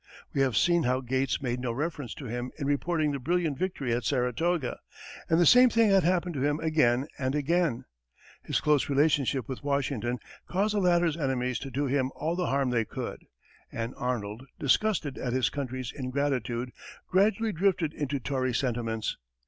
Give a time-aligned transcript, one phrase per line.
[0.33, 3.93] We have seen how Gates made no reference to him in reporting the brilliant victory
[3.93, 4.79] at Saratoga;
[5.29, 7.85] and the same thing had happened to him again and again.
[8.41, 10.17] His close friendship with Washington
[10.47, 13.19] caused the latter's enemies to do him all the harm they could,
[13.71, 16.71] and Arnold, disgusted at his country's ingratitude,
[17.07, 19.17] gradually drifted into Tory sentiments.